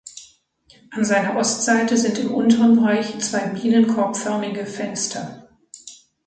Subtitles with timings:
[0.93, 5.47] An seiner Ostseite sind im unteren Bereich zwei bienenkorbförmige Fenster.